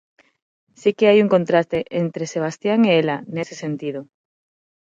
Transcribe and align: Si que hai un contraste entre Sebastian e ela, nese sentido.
Si 0.79 0.89
que 0.97 1.07
hai 1.09 1.17
un 1.21 1.29
contraste 1.35 1.79
entre 2.03 2.31
Sebastian 2.33 2.79
e 2.89 2.91
ela, 3.01 3.17
nese 3.35 3.55
sentido. 3.63 4.01